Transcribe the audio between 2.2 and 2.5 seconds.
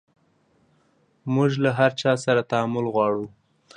سره